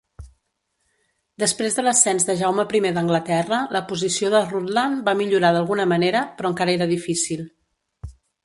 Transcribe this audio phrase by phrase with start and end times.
[1.43, 6.25] Després de l'ascens de Jaume I d'Anglaterra, la posició de Rutland va millorar d'alguna manera,
[6.41, 7.47] però encara era difícil.